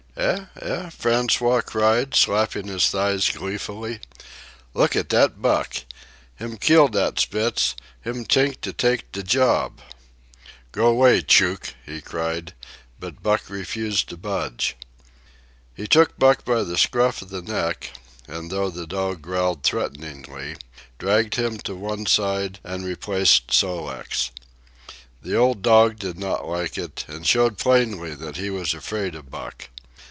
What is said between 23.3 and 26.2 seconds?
Sol leks. The old dog did